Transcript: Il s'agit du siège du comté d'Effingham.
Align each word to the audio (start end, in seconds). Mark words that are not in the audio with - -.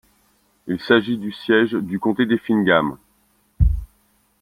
Il 0.65 0.79
s'agit 0.79 1.19
du 1.19 1.31
siège 1.31 1.73
du 1.73 1.99
comté 1.99 2.25
d'Effingham. 2.25 2.97